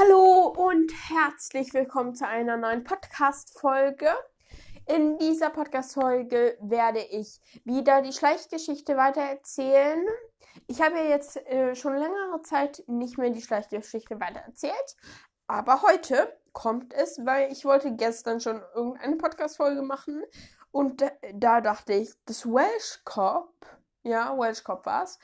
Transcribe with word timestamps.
Hallo 0.00 0.54
und 0.56 0.92
herzlich 1.08 1.74
willkommen 1.74 2.14
zu 2.14 2.24
einer 2.24 2.56
neuen 2.56 2.84
Podcast-Folge. 2.84 4.08
In 4.86 5.18
dieser 5.18 5.50
Podcast-Folge 5.50 6.56
werde 6.60 7.00
ich 7.00 7.40
wieder 7.64 8.00
die 8.00 8.12
Schleichgeschichte 8.12 8.96
weitererzählen. 8.96 10.06
Ich 10.68 10.80
habe 10.80 10.98
jetzt 10.98 11.36
äh, 11.48 11.74
schon 11.74 11.96
längere 11.96 12.40
Zeit 12.42 12.84
nicht 12.86 13.18
mehr 13.18 13.30
die 13.30 13.42
Schleichgeschichte 13.42 14.20
weitererzählt, 14.20 14.96
aber 15.48 15.82
heute 15.82 16.32
kommt 16.52 16.94
es, 16.94 17.18
weil 17.24 17.50
ich 17.50 17.64
wollte 17.64 17.96
gestern 17.96 18.38
schon 18.38 18.62
irgendeine 18.76 19.16
Podcast-Folge 19.16 19.82
machen 19.82 20.22
und 20.70 21.00
da, 21.00 21.10
da, 21.34 21.60
dachte 21.60 21.94
ich, 21.94 22.12
das 22.24 22.46
Welsh 22.46 23.00
Cop, 23.04 23.52
ja, 24.04 24.38
Welsh 24.38 24.62
Cop 24.62 24.86
war's, 24.86 25.18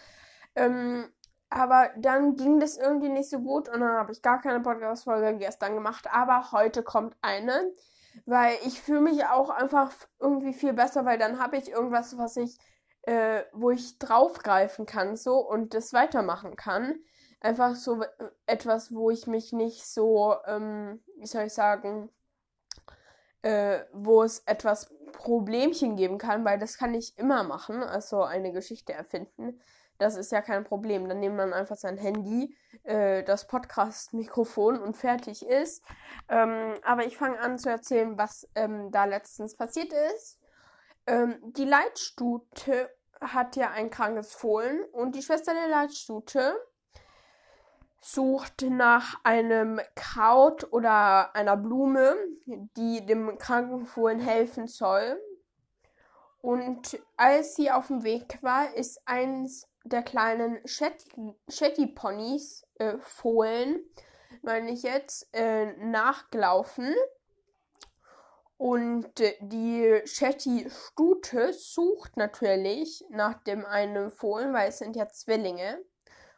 ähm, 0.57 1.14
aber 1.55 1.91
dann 1.97 2.35
ging 2.35 2.59
das 2.59 2.77
irgendwie 2.77 3.09
nicht 3.09 3.31
so 3.31 3.39
gut 3.39 3.69
und 3.69 3.79
dann 3.81 3.93
habe 3.97 4.11
ich 4.11 4.23
gar 4.23 4.41
keine 4.41 4.59
Podcast-Folge 4.59 5.39
gestern 5.39 5.77
gemacht. 5.77 6.09
Aber 6.11 6.51
heute 6.51 6.83
kommt 6.83 7.17
eine, 7.23 7.73
weil 8.27 8.57
ich 8.67 8.83
fühle 8.83 9.03
mich 9.03 9.25
auch 9.27 9.51
einfach 9.51 9.93
irgendwie 10.19 10.53
viel 10.53 10.73
besser, 10.73 11.05
weil 11.05 11.17
dann 11.17 11.39
habe 11.39 11.57
ich 11.57 11.71
irgendwas, 11.71 12.19
was 12.19 12.37
ich, 12.37 12.59
äh, 13.03 13.43
wo 13.53 13.71
ich 13.71 14.01
draufgreifen 14.01 14.85
kann 14.85 15.15
so 15.17 15.37
und 15.37 15.75
das 15.75 15.93
weitermachen 15.93 16.57
kann. 16.57 16.99
Einfach 17.41 17.77
so 17.77 18.03
etwas, 18.47 18.93
wo 18.93 19.11
ich 19.11 19.29
mich 19.29 19.53
nicht 19.53 19.87
so, 19.87 20.35
ähm, 20.47 21.05
wie 21.19 21.27
soll 21.27 21.45
ich 21.45 21.55
sagen, 21.55 22.11
äh, 23.43 23.85
wo 23.93 24.25
es 24.25 24.41
etwas 24.41 24.93
Problemchen 25.13 25.95
geben 25.95 26.19
kann, 26.19 26.45
weil 26.45 26.59
das 26.59 26.79
kann 26.79 26.95
ich 26.95 27.17
immer 27.17 27.45
machen, 27.45 27.81
also 27.85 28.25
eine 28.25 28.51
Geschichte 28.51 28.93
erfinden. 28.93 29.61
Das 29.99 30.17
ist 30.17 30.33
ja 30.33 30.43
kein 30.43 30.65
Problem. 30.65 31.09
Dann 31.09 31.21
nimmt 31.21 31.37
man 31.37 31.53
einfach 31.53 31.77
sein 31.77 31.97
Handy, 31.97 32.57
äh, 32.83 33.23
das 33.23 33.47
Podcast-Mikrofon 33.47 34.79
und 34.79 34.97
fertig 34.97 35.47
ist. 35.47 35.85
Ähm, 36.29 36.75
aber 36.83 37.07
ich 37.07 37.17
fange 37.17 37.39
an 37.39 37.59
zu 37.59 37.71
erzählen, 37.71 38.19
was 38.19 38.49
ähm, 38.55 38.91
da 38.91 39.05
letztens 39.05 39.57
passiert 39.57 39.93
ist. 40.15 40.41
Ähm, 41.07 41.37
die 41.43 41.65
Leitstute 41.65 42.91
hat 43.21 43.57
ja 43.57 43.71
ein 43.71 43.91
krankes 43.91 44.35
Fohlen 44.35 44.85
und 44.93 45.15
die 45.15 45.23
Schwester 45.23 45.55
der 45.55 45.69
Leitstute 45.69 46.57
sucht 48.01 48.67
nach 48.69 49.15
einem 49.25 49.81
Kraut 49.95 50.71
oder 50.73 51.35
einer 51.35 51.57
Blume, 51.57 52.17
die 52.45 53.07
dem 53.07 53.39
kranken 53.39 53.87
Fohlen 53.87 54.21
helfen 54.21 54.67
soll. 54.67 55.19
Und 56.43 57.01
als 57.17 57.57
sie 57.57 57.71
auf 57.71 57.87
dem 57.87 58.05
Weg 58.05 58.43
war, 58.43 58.75
ist 58.75 59.01
eins 59.07 59.67
der 59.85 60.03
kleinen 60.03 60.61
Shetty-Ponys, 60.67 62.67
äh, 62.79 62.99
Fohlen, 62.99 63.85
meine 64.43 64.73
ich 64.73 64.83
jetzt, 64.83 65.29
äh, 65.33 65.67
nachgelaufen. 65.77 66.93
Und 68.57 69.21
äh, 69.21 69.37
die 69.41 70.01
Shetty-Stute 70.05 71.53
sucht 71.53 72.17
natürlich 72.17 73.05
nach 73.11 73.45
dem 73.45 73.65
einen 73.67 74.11
Fohlen, 74.11 74.53
weil 74.55 74.71
es 74.71 74.79
sind 74.79 74.97
ja 74.97 75.07
Zwillinge. 75.09 75.79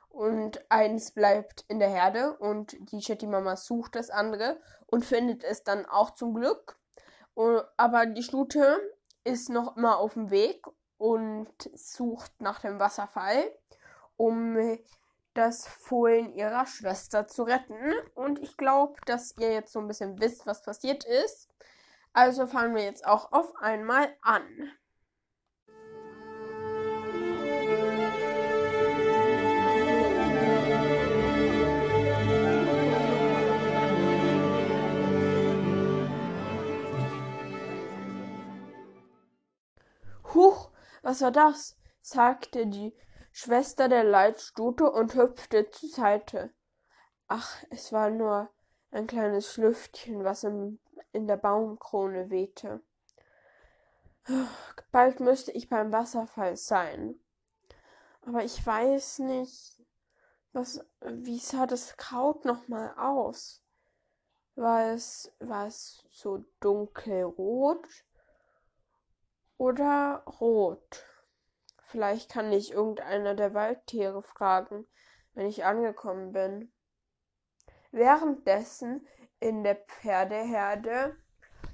Und 0.09 0.61
eins 0.71 1.13
bleibt 1.13 1.65
in 1.69 1.79
der 1.79 1.91
Herde 1.91 2.37
und 2.39 2.77
die 2.91 3.03
Shetty-Mama 3.03 3.57
sucht 3.57 3.95
das 3.95 4.11
andere 4.11 4.61
und 4.87 5.05
findet 5.05 5.45
es 5.45 5.63
dann 5.63 5.87
auch 5.87 6.11
zum 6.13 6.35
Glück. 6.35 6.79
aber 7.77 8.07
die 8.07 8.23
Stute 8.23 8.81
ist 9.25 9.51
noch 9.51 9.77
immer 9.77 9.99
auf 9.99 10.15
dem 10.15 10.31
Weg 10.31 10.65
und 10.99 11.71
sucht 11.75 12.41
nach 12.41 12.61
dem 12.61 12.79
Wasserfall, 12.79 13.51
um 14.17 14.57
das 15.35 15.69
Fohlen 15.69 16.33
ihrer 16.35 16.67
Schwester 16.67 17.29
zu 17.29 17.43
retten. 17.43 17.93
Und 18.15 18.39
ich 18.39 18.57
glaube, 18.57 18.95
dass 19.05 19.37
ihr 19.39 19.53
jetzt 19.53 19.73
so 19.73 19.81
ein 19.81 19.89
bisschen 19.89 20.21
wisst, 20.21 20.47
was 20.47 20.63
passiert 20.63 21.05
ist. 21.05 21.49
Also 22.13 22.47
fangen 22.47 22.75
wir 22.75 22.83
jetzt 22.83 23.07
auch 23.07 23.33
auf 23.33 23.55
einmal 23.57 24.09
an. 24.23 24.43
Was 41.07 41.21
war 41.21 41.31
das? 41.31 41.77
sagte 42.03 42.67
die 42.67 42.93
Schwester 43.31 43.89
der 43.89 44.03
Leitstute 44.03 44.91
und 44.91 45.15
hüpfte 45.15 45.71
zur 45.71 45.89
Seite. 45.89 46.53
Ach, 47.29 47.63
es 47.71 47.93
war 47.93 48.11
nur 48.11 48.51
ein 48.91 49.07
kleines 49.07 49.57
Lüftchen, 49.57 50.25
was 50.25 50.43
im, 50.43 50.81
in 51.13 51.29
der 51.29 51.37
Baumkrone 51.37 52.29
wehte. 52.31 52.83
Bald 54.91 55.21
müsste 55.21 55.53
ich 55.53 55.69
beim 55.69 55.93
Wasserfall 55.93 56.57
sein. 56.57 57.15
Aber 58.23 58.43
ich 58.43 58.67
weiß 58.67 59.21
nicht, 59.21 59.81
was, 60.53 60.85
wie 61.03 61.39
sah 61.39 61.67
das 61.67 61.97
Kraut 61.97 62.45
nochmal 62.45 62.93
aus? 62.99 63.63
War 64.57 64.87
es, 64.87 65.33
war 65.39 65.69
es 65.69 66.05
so 66.11 66.45
dunkelrot 66.59 68.06
oder 69.59 70.23
rot. 70.41 71.05
Vielleicht 71.85 72.31
kann 72.31 72.53
ich 72.53 72.73
irgendeiner 72.73 73.35
der 73.35 73.55
Waldtiere 73.55 74.23
fragen, 74.23 74.87
wenn 75.35 75.47
ich 75.47 75.65
angekommen 75.65 76.33
bin. 76.33 76.73
Währenddessen 77.93 79.07
in 79.41 79.63
der 79.63 79.77
Pferdeherde 79.77 81.17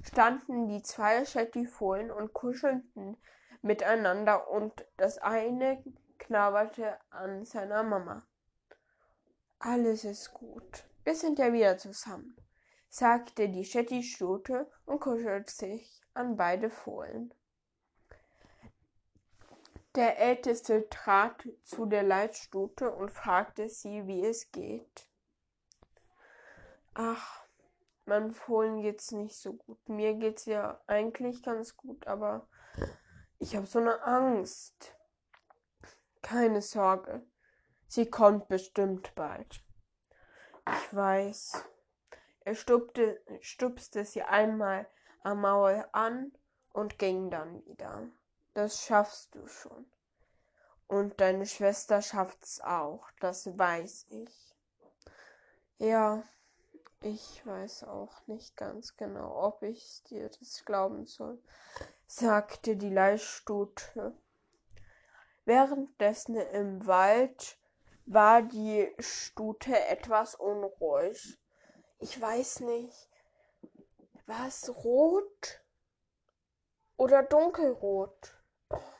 standen 0.03 0.67
die 0.67 0.83
zwei 0.83 1.23
Chattifohlen 1.23 2.11
und 2.11 2.33
kuschelten 2.33 3.17
miteinander 3.61 4.49
und 4.49 4.85
das 4.97 5.17
eine 5.17 5.83
knabberte 6.19 6.99
an 7.09 7.45
seiner 7.45 7.83
Mama. 7.83 8.25
Alles 9.59 10.03
ist 10.03 10.33
gut. 10.33 10.85
Wir 11.03 11.15
sind 11.15 11.39
ja 11.39 11.51
wieder 11.53 11.77
zusammen, 11.77 12.35
sagte 12.89 13.49
die 13.49 13.65
Shetty-Stute 13.65 14.69
und 14.85 14.99
kuschelte 14.99 15.51
sich 15.51 16.01
an 16.13 16.37
beide 16.37 16.69
Fohlen. 16.69 17.33
Der 19.95 20.17
Älteste 20.17 20.89
trat 20.89 21.47
zu 21.63 21.85
der 21.85 22.01
Leitstute 22.01 22.91
und 22.91 23.11
fragte 23.11 23.69
sie, 23.69 24.07
wie 24.07 24.25
es 24.25 24.51
geht. 24.51 25.07
Ach, 26.95 27.45
meinem 28.05 28.31
Fohlen 28.31 28.81
geht's 28.81 29.11
nicht 29.11 29.35
so 29.35 29.53
gut. 29.53 29.87
Mir 29.87 30.15
geht's 30.15 30.45
ja 30.45 30.81
eigentlich 30.87 31.43
ganz 31.43 31.77
gut, 31.77 32.07
aber 32.07 32.47
ich 33.37 33.55
habe 33.55 33.67
so 33.67 33.79
eine 33.79 34.01
Angst. 34.01 34.95
Keine 36.23 36.61
Sorge, 36.61 37.23
sie 37.87 38.09
kommt 38.09 38.47
bestimmt 38.47 39.13
bald. 39.13 39.63
Ich 40.67 40.95
weiß. 40.95 41.65
Er 42.39 42.55
stupste, 42.55 43.21
stupste 43.41 44.05
sie 44.05 44.23
einmal 44.23 44.87
am 45.21 45.41
Maul 45.41 45.85
an 45.91 46.31
und 46.73 46.97
ging 46.97 47.29
dann 47.29 47.63
wieder. 47.65 48.09
Das 48.53 48.83
schaffst 48.85 49.33
du 49.33 49.47
schon. 49.47 49.85
Und 50.87 51.19
deine 51.19 51.45
Schwester 51.45 52.01
schafft's 52.01 52.61
auch, 52.61 53.09
das 53.19 53.57
weiß 53.57 54.05
ich. 54.09 54.55
Ja, 55.79 56.23
ich 57.01 57.45
weiß 57.45 57.85
auch 57.85 58.25
nicht 58.27 58.55
ganz 58.55 58.95
genau, 58.95 59.43
ob 59.43 59.63
ich 59.63 60.03
dir 60.03 60.29
das 60.29 60.63
glauben 60.65 61.05
soll, 61.05 61.41
sagte 62.05 62.77
die 62.77 62.91
Leihstute. 62.91 64.15
Währenddessen 65.45 66.35
im 66.35 66.85
Wald 66.85 67.57
war 68.05 68.43
die 68.43 68.93
Stute 68.99 69.77
etwas 69.87 70.35
unruhig. 70.35 71.39
Ich 71.99 72.21
weiß 72.21 72.61
nicht, 72.61 73.09
war 74.25 74.47
es 74.47 74.69
rot 74.83 75.61
oder 76.97 77.23
dunkelrot? 77.23 78.42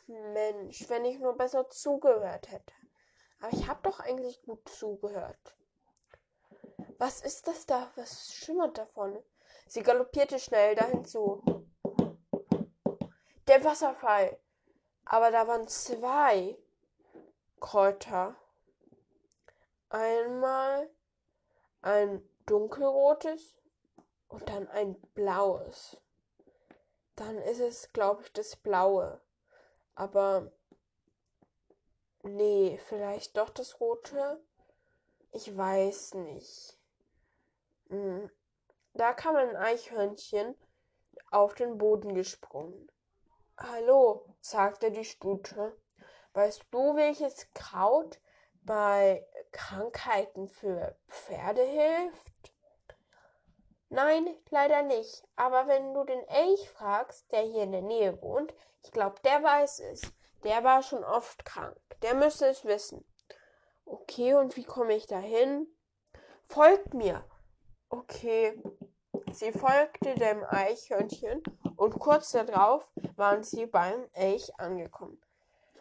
Mensch, 0.08 0.90
wenn 0.90 1.06
ich 1.06 1.20
nur 1.20 1.38
besser 1.38 1.70
zugehört 1.70 2.52
hätte. 2.52 2.74
Aber 3.40 3.54
ich 3.54 3.68
habe 3.68 3.82
doch 3.84 4.00
eigentlich 4.00 4.42
gut 4.44 4.68
zugehört. 4.70 5.58
Was 6.98 7.22
ist 7.22 7.48
das 7.48 7.66
da? 7.66 7.92
Was 7.96 8.34
schimmert 8.34 8.78
davon? 8.78 9.22
Sie 9.68 9.84
galoppierte 9.84 10.40
schnell 10.40 10.76
dahin 10.76 11.06
zu. 11.06 11.42
Der 13.48 13.64
Wasserfall. 13.64 14.40
Aber 15.06 15.32
da 15.32 15.48
waren 15.48 15.68
zwei 15.68 16.58
Kräuter. 17.60 18.36
Einmal 19.90 20.90
ein 21.82 22.28
dunkelrotes 22.46 23.58
und 24.30 24.48
dann 24.50 24.68
ein 24.70 25.00
blaues. 25.14 25.98
Dann 27.16 27.38
ist 27.38 27.60
es, 27.60 27.92
glaube 27.94 28.24
ich, 28.24 28.34
das 28.34 28.56
blaue. 28.56 29.22
Aber 29.96 30.52
nee, 32.24 32.80
vielleicht 32.86 33.38
doch 33.38 33.50
das 33.50 33.80
rote? 33.80 34.44
Ich 35.32 35.56
weiß 35.56 36.16
nicht. 36.16 36.78
Hm. 37.90 38.30
Da 38.94 39.14
kam 39.14 39.36
ein 39.36 39.56
Eichhörnchen 39.56 40.56
auf 41.32 41.56
den 41.56 41.78
Boden 41.78 42.14
gesprungen. 42.14 42.92
Hallo, 43.58 44.26
sagte 44.42 44.92
die 44.92 45.06
Stute. 45.06 45.76
Weißt 46.34 46.66
du, 46.72 46.96
welches 46.96 47.52
Kraut 47.54 48.20
bei 48.64 49.26
Krankheiten 49.52 50.48
für 50.48 50.96
Pferde 51.08 51.64
hilft? 51.64 52.54
Nein, 53.90 54.28
leider 54.50 54.82
nicht. 54.82 55.24
Aber 55.36 55.68
wenn 55.68 55.94
du 55.94 56.04
den 56.04 56.28
Elch 56.28 56.68
fragst, 56.70 57.32
der 57.32 57.42
hier 57.42 57.64
in 57.64 57.72
der 57.72 57.84
Nähe 57.84 58.20
wohnt, 58.22 58.54
ich 58.84 58.92
glaube, 58.92 59.16
der 59.24 59.44
weiß 59.44 59.80
es. 59.92 60.02
Der 60.44 60.64
war 60.64 60.84
schon 60.84 61.04
oft 61.04 61.46
krank. 61.46 61.78
Der 62.02 62.16
müsste 62.16 62.48
es 62.48 62.66
wissen. 62.66 63.06
Okay, 63.86 64.34
und 64.34 64.56
wie 64.58 64.66
komme 64.66 64.94
ich 64.94 65.08
dahin? 65.08 65.68
Folgt 66.48 66.94
mir. 66.94 67.24
Okay. 67.90 68.62
Sie 69.32 69.52
folgte 69.52 70.16
dem 70.16 70.44
Eichhörnchen 70.44 71.42
und 71.76 71.98
kurz 72.00 72.32
darauf 72.32 72.88
waren 73.16 73.44
sie 73.44 73.66
beim 73.66 74.08
Elch 74.14 74.52
angekommen. 74.60 75.20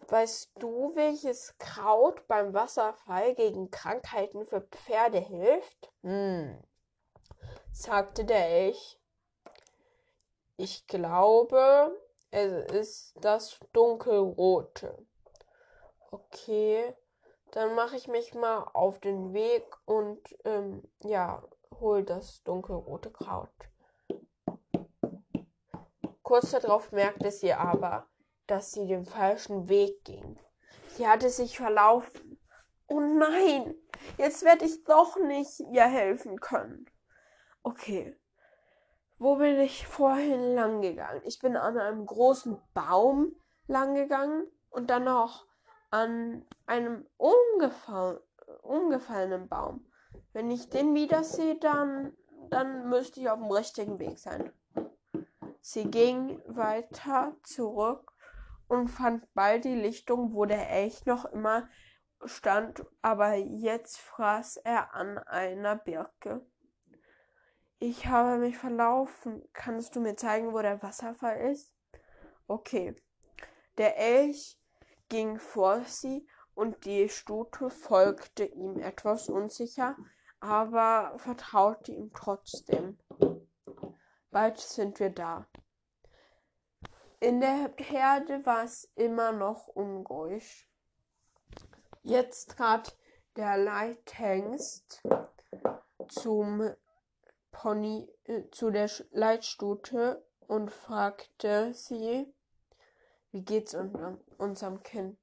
Weißt 0.08 0.52
du, 0.58 0.94
welches 0.94 1.56
Kraut 1.58 2.26
beim 2.28 2.54
Wasserfall 2.54 3.34
gegen 3.34 3.70
Krankheiten 3.70 4.46
für 4.46 4.60
Pferde 4.60 5.18
hilft? 5.18 5.92
Hm, 6.02 6.62
sagte 7.72 8.24
der 8.24 8.48
Elch. 8.48 8.98
Ich 10.56 10.86
glaube, 10.86 11.98
es 12.32 12.72
ist 12.72 13.14
das 13.20 13.60
dunkelrote. 13.72 15.06
Okay, 16.10 16.94
dann 17.52 17.74
mache 17.74 17.96
ich 17.96 18.08
mich 18.08 18.34
mal 18.34 18.70
auf 18.72 18.98
den 19.00 19.34
Weg 19.34 19.64
und 19.84 20.20
ähm, 20.44 20.82
ja, 21.00 21.42
hol 21.78 22.02
das 22.02 22.42
dunkelrote 22.42 23.10
Kraut. 23.10 23.50
Kurz 26.22 26.52
darauf 26.52 26.90
merkte 26.92 27.30
sie 27.30 27.52
aber, 27.52 28.08
dass 28.46 28.72
sie 28.72 28.86
den 28.86 29.04
falschen 29.04 29.68
Weg 29.68 30.02
ging. 30.04 30.38
Sie 30.88 31.06
hatte 31.06 31.28
sich 31.28 31.58
verlaufen. 31.58 32.40
Oh 32.86 33.00
nein, 33.00 33.74
jetzt 34.16 34.42
werde 34.42 34.64
ich 34.64 34.84
doch 34.84 35.18
nicht 35.18 35.60
ihr 35.60 35.86
helfen 35.86 36.40
können. 36.40 36.86
Okay, 37.62 38.16
wo 39.22 39.36
bin 39.36 39.60
ich 39.60 39.86
vorhin 39.86 40.54
lang 40.54 40.82
gegangen? 40.82 41.22
Ich 41.24 41.38
bin 41.38 41.56
an 41.56 41.78
einem 41.78 42.04
großen 42.04 42.58
Baum 42.74 43.32
lang 43.68 43.94
gegangen 43.94 44.46
und 44.70 44.90
dann 44.90 45.04
noch 45.04 45.46
an 45.90 46.44
einem 46.66 47.06
umgefall 47.16 48.20
umgefallenen 48.62 49.48
Baum. 49.48 49.86
Wenn 50.32 50.50
ich 50.50 50.68
den 50.68 50.94
wieder 50.94 51.22
sehe, 51.24 51.56
dann, 51.58 52.16
dann 52.50 52.88
müsste 52.88 53.20
ich 53.20 53.30
auf 53.30 53.38
dem 53.38 53.50
richtigen 53.50 53.98
Weg 53.98 54.18
sein. 54.18 54.52
Sie 55.60 55.90
ging 55.90 56.42
weiter 56.46 57.36
zurück 57.44 58.12
und 58.66 58.88
fand 58.88 59.32
bald 59.34 59.64
die 59.64 59.76
Lichtung, 59.76 60.34
wo 60.34 60.44
der 60.44 60.68
Elch 60.70 61.06
noch 61.06 61.24
immer 61.26 61.68
stand, 62.24 62.84
aber 63.00 63.34
jetzt 63.34 63.98
fraß 63.98 64.58
er 64.58 64.94
an 64.94 65.18
einer 65.18 65.76
Birke. 65.76 66.44
Ich 67.84 68.06
habe 68.06 68.38
mich 68.38 68.56
verlaufen. 68.56 69.42
Kannst 69.52 69.96
du 69.96 70.00
mir 70.00 70.14
zeigen, 70.14 70.52
wo 70.52 70.62
der 70.62 70.80
Wasserfall 70.84 71.50
ist? 71.50 71.74
Okay. 72.46 72.94
Der 73.76 73.98
Elch 73.98 74.56
ging 75.08 75.40
vor 75.40 75.80
sie 75.86 76.28
und 76.54 76.84
die 76.84 77.08
Stute 77.08 77.70
folgte 77.70 78.44
ihm 78.44 78.78
etwas 78.78 79.28
unsicher, 79.28 79.96
aber 80.38 81.18
vertraute 81.18 81.90
ihm 81.90 82.12
trotzdem. 82.14 83.00
Bald 84.30 84.60
sind 84.60 85.00
wir 85.00 85.10
da. 85.10 85.48
In 87.18 87.40
der 87.40 87.74
Herde 87.78 88.46
war 88.46 88.62
es 88.62 88.92
immer 88.94 89.32
noch 89.32 89.66
unruhig. 89.66 90.70
Jetzt 92.04 92.50
trat 92.50 92.96
der 93.34 93.56
Leithengst 93.56 95.02
zum 96.06 96.76
Pony 97.52 98.10
äh, 98.24 98.50
zu 98.50 98.70
der 98.70 98.90
Leitstute 99.12 100.24
und 100.40 100.72
fragte 100.72 101.72
sie, 101.72 102.26
wie 103.30 103.42
geht's 103.42 103.74
unserem, 103.74 104.20
unserem 104.38 104.82
Kind? 104.82 105.18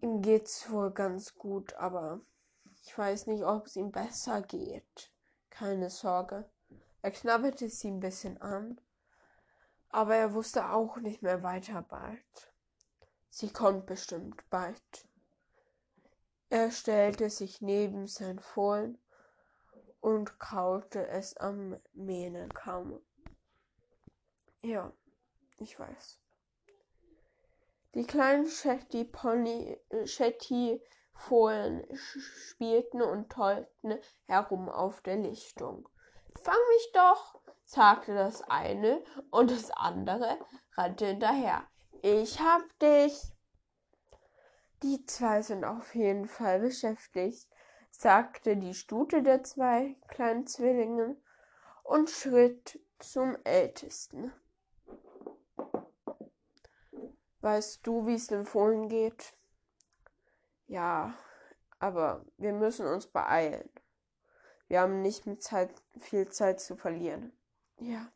Ihm 0.00 0.20
geht's 0.20 0.70
wohl 0.70 0.90
ganz 0.90 1.36
gut, 1.36 1.74
aber 1.74 2.20
ich 2.82 2.98
weiß 2.98 3.28
nicht, 3.28 3.44
ob 3.44 3.66
es 3.66 3.76
ihm 3.76 3.92
besser 3.92 4.42
geht. 4.42 5.12
Keine 5.48 5.88
Sorge. 5.88 6.50
Er 7.00 7.10
knabberte 7.10 7.68
sie 7.68 7.88
ein 7.88 8.00
bisschen 8.00 8.40
an, 8.42 8.80
aber 9.88 10.16
er 10.16 10.34
wusste 10.34 10.70
auch 10.70 10.96
nicht 10.96 11.22
mehr 11.22 11.42
weiter 11.42 11.82
bald. 11.82 12.52
Sie 13.30 13.50
kommt 13.50 13.86
bestimmt 13.86 14.42
bald. 14.50 15.08
Er 16.50 16.70
stellte 16.70 17.30
sich 17.30 17.60
neben 17.62 18.06
sein 18.06 18.38
Fohlen 18.38 18.98
und 20.04 20.38
kaute 20.38 21.08
es 21.08 21.34
am 21.38 21.80
Mähnenkamm. 21.94 23.00
Ja, 24.60 24.92
ich 25.56 25.80
weiß. 25.80 26.20
Die 27.94 28.06
kleinen 28.06 28.46
Shetty 28.46 29.04
Pony 29.04 29.80
Shetty 30.04 30.82
Fohlen 31.14 31.86
spielten 31.96 33.00
und 33.00 33.32
tollten 33.32 33.98
herum 34.26 34.68
auf 34.68 35.00
der 35.00 35.16
Lichtung. 35.16 35.88
Fang 36.42 36.58
mich 36.68 36.92
doch, 36.92 37.40
sagte 37.64 38.14
das 38.14 38.42
eine, 38.42 39.02
und 39.30 39.50
das 39.50 39.70
andere 39.70 40.38
rannte 40.76 41.06
hinterher. 41.06 41.66
Ich 42.02 42.40
hab 42.40 42.60
dich. 42.78 43.32
Die 44.82 45.06
zwei 45.06 45.40
sind 45.40 45.64
auf 45.64 45.94
jeden 45.94 46.28
Fall 46.28 46.60
beschäftigt 46.60 47.48
sagte 48.04 48.58
die 48.58 48.74
Stute 48.74 49.22
der 49.22 49.44
zwei 49.44 49.96
kleinen 50.08 50.46
Zwillinge 50.46 51.16
und 51.84 52.10
schritt 52.10 52.78
zum 52.98 53.34
Ältesten. 53.44 54.30
Weißt 57.40 57.86
du, 57.86 58.06
wie 58.06 58.16
es 58.16 58.26
dem 58.26 58.44
Fohlen 58.44 58.90
geht? 58.90 59.32
Ja, 60.66 61.14
aber 61.78 62.26
wir 62.36 62.52
müssen 62.52 62.86
uns 62.86 63.06
beeilen. 63.06 63.70
Wir 64.68 64.82
haben 64.82 65.00
nicht 65.00 65.24
mit 65.26 65.42
Zeit, 65.42 65.70
viel 65.98 66.28
Zeit 66.28 66.60
zu 66.60 66.76
verlieren. 66.76 67.32
Ja. 67.78 68.12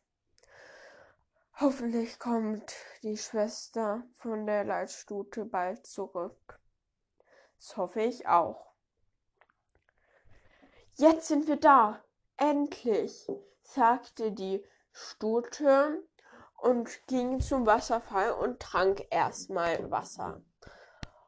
Hoffentlich 1.59 2.19
kommt 2.19 2.75
die 3.01 3.17
Schwester 3.17 4.03
von 4.13 4.45
der 4.45 4.65
Leitstute 4.65 5.45
bald 5.45 5.87
zurück. 5.87 6.59
Das 7.57 7.75
hoffe 7.75 8.01
ich 8.01 8.27
auch. 8.27 8.68
Jetzt 10.99 11.29
sind 11.29 11.47
wir 11.47 11.55
da. 11.55 12.03
Endlich, 12.35 13.25
sagte 13.61 14.33
die 14.33 14.65
Stute 14.91 16.03
und 16.57 16.89
ging 17.07 17.39
zum 17.39 17.65
Wasserfall 17.65 18.33
und 18.33 18.59
trank 18.59 19.07
erstmal 19.09 19.89
Wasser. 19.89 20.41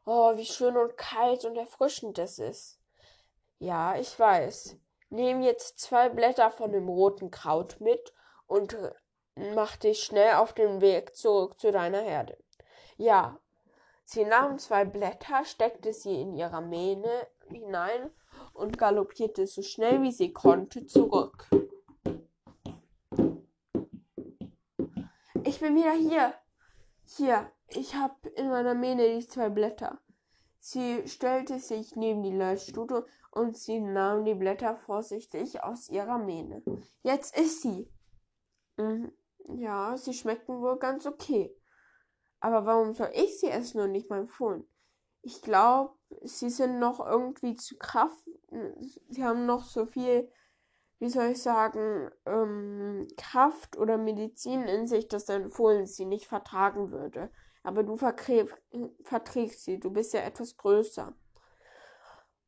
Oh, 0.04 0.36
wie 0.36 0.44
schön 0.44 0.76
und 0.76 0.98
kalt 0.98 1.46
und 1.46 1.56
erfrischend 1.56 2.18
es 2.18 2.38
ist. 2.38 2.80
Ja, 3.60 3.96
ich 3.96 4.18
weiß. 4.18 4.76
Nehm 5.08 5.40
jetzt 5.40 5.78
zwei 5.78 6.10
Blätter 6.10 6.50
von 6.50 6.70
dem 6.70 6.90
roten 6.90 7.30
Kraut 7.30 7.80
mit 7.80 8.12
und 8.46 8.76
mach 9.54 9.76
dich 9.76 10.02
schnell 10.02 10.34
auf 10.34 10.52
den 10.52 10.82
Weg 10.82 11.16
zurück 11.16 11.58
zu 11.58 11.72
deiner 11.72 12.02
Herde. 12.02 12.36
Ja. 12.98 13.38
Sie 14.04 14.26
nahm 14.26 14.58
zwei 14.58 14.84
Blätter, 14.84 15.46
steckte 15.46 15.94
sie 15.94 16.20
in 16.20 16.34
ihrer 16.34 16.60
Mähne 16.60 17.26
hinein 17.48 18.10
und 18.54 18.78
galoppierte 18.78 19.46
so 19.46 19.62
schnell 19.62 20.02
wie 20.02 20.12
sie 20.12 20.32
konnte 20.32 20.86
zurück. 20.86 21.48
Ich 25.44 25.60
bin 25.60 25.74
wieder 25.74 25.92
hier. 25.92 26.34
Hier, 27.04 27.50
ich 27.68 27.94
hab 27.94 28.24
in 28.36 28.48
meiner 28.48 28.74
Mähne 28.74 29.18
die 29.18 29.26
zwei 29.26 29.48
Blätter. 29.48 29.98
Sie 30.58 31.06
stellte 31.08 31.58
sich 31.58 31.96
neben 31.96 32.22
die 32.22 32.36
Leuchtstute 32.36 33.04
und 33.32 33.56
sie 33.56 33.80
nahm 33.80 34.24
die 34.24 34.34
Blätter 34.34 34.76
vorsichtig 34.76 35.62
aus 35.62 35.88
ihrer 35.88 36.18
Mähne. 36.18 36.62
Jetzt 37.02 37.36
ist 37.36 37.62
sie. 37.62 37.90
Mhm. 38.76 39.12
Ja, 39.48 39.96
sie 39.96 40.14
schmecken 40.14 40.60
wohl 40.60 40.78
ganz 40.78 41.06
okay. 41.06 41.54
Aber 42.40 42.64
warum 42.64 42.94
soll 42.94 43.10
ich 43.14 43.40
sie 43.40 43.48
essen 43.48 43.80
und 43.80 43.92
nicht 43.92 44.10
mein 44.10 44.28
Fohlen? 44.28 44.64
Ich 45.22 45.42
glaube, 45.42 45.94
sie 46.22 46.50
sind 46.50 46.78
noch 46.78 47.04
irgendwie 47.04 47.54
zu 47.54 47.76
kraft. 47.76 48.28
Sie 49.08 49.24
haben 49.24 49.46
noch 49.46 49.64
so 49.64 49.86
viel, 49.86 50.30
wie 50.98 51.08
soll 51.08 51.30
ich 51.32 51.42
sagen, 51.42 52.10
ähm, 52.26 53.08
Kraft 53.16 53.76
oder 53.76 53.98
Medizin 53.98 54.62
in 54.64 54.86
sich, 54.86 55.08
dass 55.08 55.24
dein 55.24 55.50
Fohlen 55.50 55.86
sie 55.86 56.04
nicht 56.04 56.26
vertragen 56.26 56.90
würde. 56.90 57.30
Aber 57.62 57.82
du 57.82 57.96
verträgst 57.96 59.64
sie. 59.64 59.78
Du 59.78 59.90
bist 59.90 60.12
ja 60.14 60.20
etwas 60.20 60.56
größer. 60.56 61.14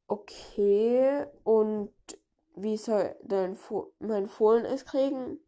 Okay, 0.06 1.26
und 1.44 1.94
wie 2.56 2.76
soll 2.76 3.16
dein 3.22 3.56
Fo 3.56 3.92
mein 3.98 4.26
Fohlen 4.26 4.64
es 4.64 4.84
kriegen? 4.84 5.40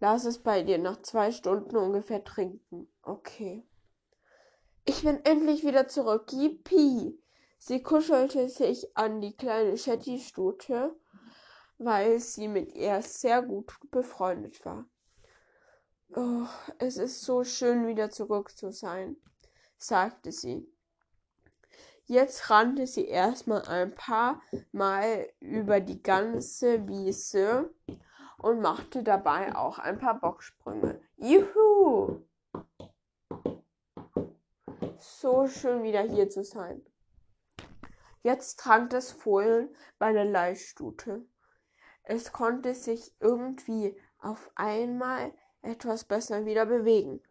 Lass 0.00 0.24
es 0.24 0.38
bei 0.38 0.62
dir 0.62 0.78
nach 0.78 1.02
zwei 1.02 1.32
Stunden 1.32 1.76
ungefähr 1.76 2.22
trinken. 2.22 2.88
Okay. 3.02 3.66
Ich 4.84 5.02
bin 5.02 5.24
endlich 5.24 5.64
wieder 5.64 5.88
zurück. 5.88 6.32
Yippie! 6.32 7.20
Sie 7.58 7.82
kuschelte 7.82 8.48
sich 8.48 8.96
an 8.96 9.20
die 9.20 9.36
kleine 9.36 9.76
Shetty-Stute, 9.76 10.96
weil 11.78 12.20
sie 12.20 12.48
mit 12.48 12.74
ihr 12.74 13.02
sehr 13.02 13.42
gut 13.42 13.72
befreundet 13.90 14.64
war. 14.64 14.86
Oh, 16.14 16.46
es 16.78 16.96
ist 16.96 17.22
so 17.22 17.44
schön, 17.44 17.86
wieder 17.86 18.10
zurück 18.10 18.56
zu 18.56 18.72
sein, 18.72 19.16
sagte 19.76 20.32
sie. 20.32 20.72
Jetzt 22.06 22.48
rannte 22.48 22.86
sie 22.86 23.06
erstmal 23.06 23.62
ein 23.68 23.94
paar 23.94 24.40
Mal 24.72 25.28
über 25.40 25.80
die 25.80 26.02
ganze 26.02 26.88
Wiese 26.88 27.74
und 28.38 28.60
machte 28.62 29.02
dabei 29.02 29.54
auch 29.54 29.78
ein 29.78 29.98
paar 29.98 30.18
Bocksprünge. 30.18 31.02
Juhu! 31.16 32.22
So 34.98 35.46
schön 35.48 35.82
wieder 35.82 36.00
hier 36.00 36.30
zu 36.30 36.42
sein. 36.42 36.82
Jetzt 38.22 38.60
trank 38.60 38.90
das 38.90 39.10
Fohlen 39.12 39.74
bei 39.98 40.12
der 40.12 40.24
Leihstute. 40.24 41.26
Es 42.02 42.32
konnte 42.32 42.74
sich 42.74 43.14
irgendwie 43.20 43.96
auf 44.18 44.50
einmal 44.54 45.32
etwas 45.62 46.04
besser 46.04 46.44
wieder 46.44 46.66
bewegen. 46.66 47.22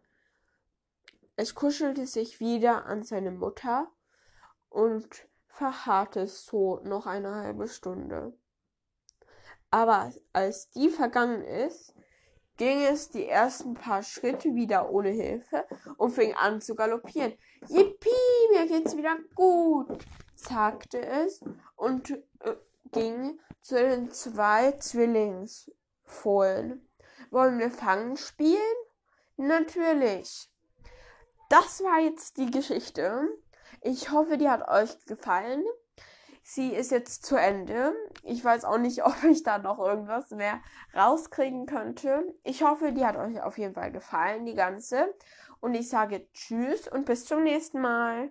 Es 1.36 1.54
kuschelte 1.54 2.06
sich 2.06 2.40
wieder 2.40 2.86
an 2.86 3.02
seine 3.02 3.30
Mutter 3.30 3.90
und 4.68 5.28
verharrte 5.46 6.26
so 6.26 6.80
noch 6.84 7.06
eine 7.06 7.34
halbe 7.34 7.68
Stunde. 7.68 8.36
Aber 9.70 10.12
als 10.32 10.70
die 10.70 10.88
vergangen 10.88 11.42
ist, 11.42 11.94
ging 12.56 12.80
es 12.82 13.10
die 13.10 13.26
ersten 13.26 13.74
paar 13.74 14.02
Schritte 14.02 14.54
wieder 14.54 14.90
ohne 14.90 15.10
Hilfe 15.10 15.64
und 15.96 16.10
fing 16.10 16.34
an 16.34 16.60
zu 16.60 16.74
galoppieren. 16.74 17.34
Yippie, 17.68 18.10
mir 18.52 18.66
geht's 18.66 18.96
wieder 18.96 19.16
gut, 19.34 20.04
sagte 20.40 21.04
es 21.04 21.40
und 21.76 22.10
äh, 22.10 22.56
ging 22.92 23.38
zu 23.60 23.74
den 23.74 24.10
zwei 24.10 24.72
Zwillingsfohlen. 24.72 26.88
Wollen 27.30 27.58
wir 27.58 27.70
Fangen 27.70 28.16
spielen? 28.16 28.58
Natürlich. 29.36 30.50
Das 31.48 31.82
war 31.82 32.00
jetzt 32.00 32.36
die 32.36 32.50
Geschichte. 32.50 33.28
Ich 33.82 34.10
hoffe, 34.10 34.38
die 34.38 34.48
hat 34.48 34.68
euch 34.68 35.04
gefallen. 35.06 35.64
Sie 36.42 36.72
ist 36.72 36.90
jetzt 36.90 37.26
zu 37.26 37.36
Ende. 37.36 37.94
Ich 38.22 38.42
weiß 38.42 38.64
auch 38.64 38.78
nicht, 38.78 39.04
ob 39.04 39.22
ich 39.24 39.42
da 39.42 39.58
noch 39.58 39.78
irgendwas 39.78 40.30
mehr 40.30 40.60
rauskriegen 40.94 41.66
könnte. 41.66 42.34
Ich 42.42 42.62
hoffe, 42.62 42.92
die 42.92 43.04
hat 43.04 43.16
euch 43.16 43.40
auf 43.42 43.58
jeden 43.58 43.74
Fall 43.74 43.92
gefallen, 43.92 44.46
die 44.46 44.54
ganze. 44.54 45.14
Und 45.60 45.74
ich 45.74 45.88
sage 45.88 46.26
Tschüss 46.32 46.88
und 46.88 47.04
bis 47.04 47.26
zum 47.26 47.44
nächsten 47.44 47.80
Mal. 47.80 48.30